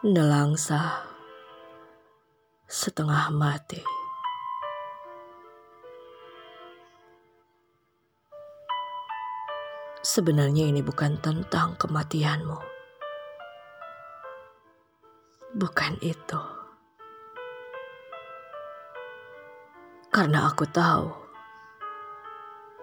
[0.00, 1.04] Nelangsa
[2.64, 3.84] setengah mati.
[10.00, 12.56] Sebenarnya ini bukan tentang kematianmu.
[15.60, 16.40] Bukan itu.
[20.08, 21.12] Karena aku tahu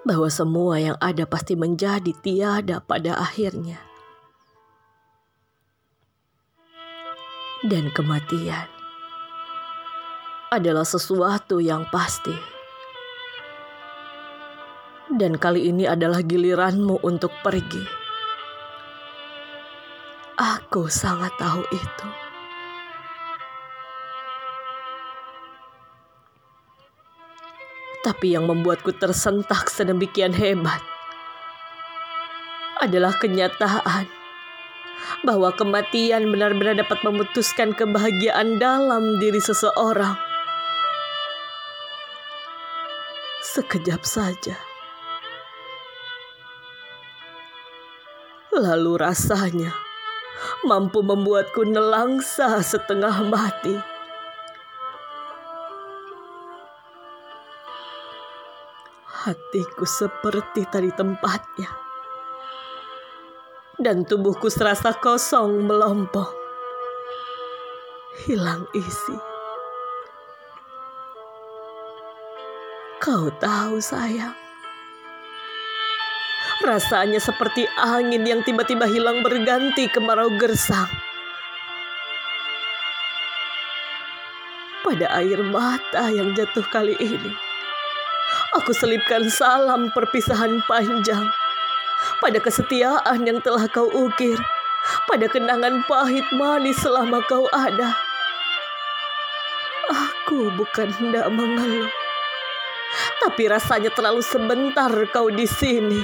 [0.05, 3.87] bahwa semua yang ada pasti menjadi tiada pada akhirnya.
[7.66, 8.70] Dan kematian
[10.53, 12.57] adalah sesuatu yang pasti
[15.16, 17.80] dan kali ini adalah giliranmu untuk pergi.
[20.38, 22.07] Aku sangat tahu itu.
[28.03, 30.80] Tapi yang membuatku tersentak sedemikian hebat
[32.80, 34.17] adalah kenyataan
[35.26, 40.16] bahwa kematian benar-benar dapat memutuskan kebahagiaan dalam diri seseorang.
[43.42, 44.58] Sekejap saja
[48.58, 49.70] Lalu rasanya
[50.66, 53.78] mampu membuatku nelangsa setengah mati.
[59.06, 61.86] Hatiku seperti tadi tempatnya.
[63.78, 66.33] Dan tubuhku serasa kosong melompong.
[68.25, 69.14] Hilang isi.
[72.98, 74.33] Kau tahu sayang
[76.66, 80.89] Rasanya seperti angin yang tiba-tiba hilang berganti kemarau gersang.
[84.81, 87.30] Pada air mata yang jatuh kali ini,
[88.58, 91.30] aku selipkan salam perpisahan panjang
[92.22, 94.38] pada kesetiaan yang telah kau ukir,
[95.06, 97.94] pada kenangan pahit manis selama kau ada.
[99.88, 101.89] Aku bukan hendak mengeluh,
[103.23, 106.02] tapi rasanya terlalu sebentar kau di sini.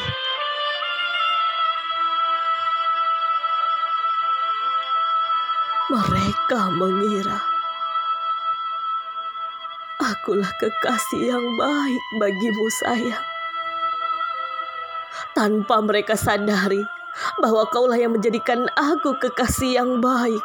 [5.94, 7.54] Mereka mengira
[10.04, 13.33] akulah kekasih yang baik bagimu, sayang.
[15.34, 16.86] Tanpa mereka sadari
[17.42, 20.42] bahwa kaulah yang menjadikan aku kekasih yang baik.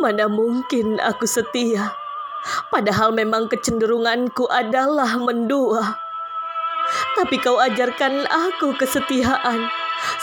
[0.00, 1.92] Mana mungkin aku setia,
[2.72, 6.00] padahal memang kecenderunganku adalah mendua.
[7.12, 9.68] Tapi kau ajarkan aku kesetiaan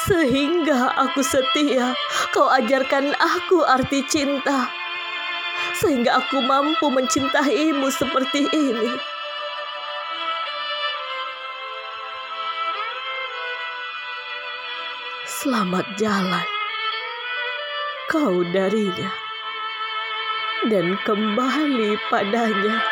[0.09, 1.93] sehingga aku setia.
[2.35, 4.67] Kau ajarkan aku arti cinta,
[5.77, 9.18] sehingga aku mampu mencintaimu seperti ini.
[15.39, 16.43] Selamat jalan
[18.11, 19.07] kau darinya
[20.67, 22.83] dan kembali padanya.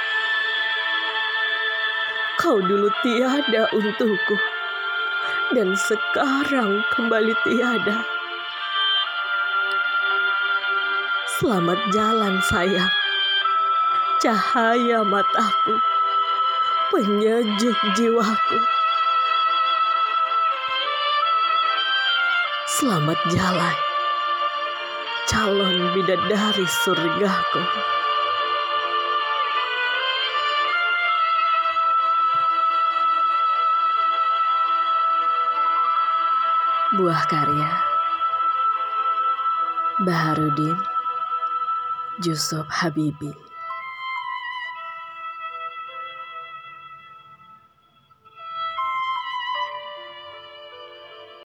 [2.40, 4.40] Kau dulu tiada untukku
[5.60, 8.08] dan sekarang kembali tiada.
[11.36, 12.94] Selamat jalan sayang,
[14.24, 15.76] cahaya mataku,
[16.96, 18.77] penyejuk jiwaku.
[22.68, 23.78] Selamat jalan,
[25.24, 27.64] calon bidadari surgaku.
[37.00, 37.72] Buah karya
[40.04, 40.76] Baharudin
[42.20, 43.47] Yusuf Habibi